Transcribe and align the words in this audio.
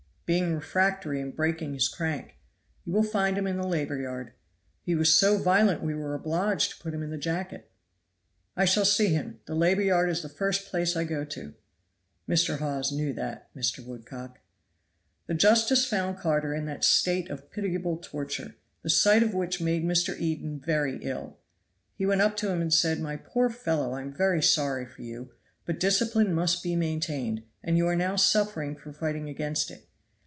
"Being 0.33 0.55
refractory 0.55 1.19
and 1.19 1.35
breaking 1.35 1.73
his 1.73 1.89
crank. 1.89 2.35
You 2.85 2.93
will 2.93 3.03
find 3.03 3.37
him 3.37 3.45
in 3.45 3.57
the 3.57 3.67
labor 3.67 3.97
yard. 3.99 4.31
He 4.81 4.95
was 4.95 5.13
so 5.13 5.37
violent 5.37 5.83
we 5.83 5.93
were 5.93 6.13
obliged 6.15 6.71
to 6.71 6.79
put 6.81 6.93
him 6.93 7.03
in 7.03 7.09
the 7.09 7.17
jacket." 7.17 7.69
"I 8.55 8.63
shall 8.63 8.85
see 8.85 9.07
him. 9.07 9.41
The 9.45 9.55
labor 9.55 9.81
yard 9.81 10.09
is 10.09 10.21
the 10.21 10.29
first 10.29 10.69
place 10.71 10.95
I 10.95 11.03
go 11.03 11.25
to." 11.25 11.55
Mr. 12.29 12.59
Hawes 12.59 12.93
knew 12.93 13.11
that, 13.11 13.53
Mr. 13.53 13.83
Woodcock. 13.85 14.39
The 15.27 15.33
justice 15.33 15.85
found 15.85 16.17
Carter 16.17 16.53
in 16.55 16.63
that 16.63 16.85
state 16.85 17.29
of 17.29 17.51
pitiable 17.51 17.97
torture, 17.97 18.55
the 18.83 18.89
sight 18.89 19.23
of 19.23 19.33
which 19.33 19.59
made 19.59 19.83
Mr. 19.83 20.17
Eden 20.17 20.61
very 20.61 20.95
ill. 21.03 21.39
He 21.97 22.05
went 22.05 22.21
up 22.21 22.37
to 22.37 22.49
him 22.49 22.61
and 22.61 22.73
said, 22.73 23.01
"My 23.01 23.17
poor 23.17 23.49
fellow, 23.49 23.91
I 23.95 23.99
am 24.01 24.13
very 24.13 24.41
sorry 24.41 24.85
for 24.85 25.01
you; 25.01 25.33
but 25.65 25.77
discipline 25.77 26.33
must 26.33 26.63
be 26.63 26.77
maintained, 26.77 27.43
and 27.61 27.75
you 27.75 27.85
are 27.87 27.97
now 27.97 28.15
suffering 28.15 28.77
for 28.77 28.93
fighting 28.93 29.27
against 29.27 29.69
it. 29.69 29.89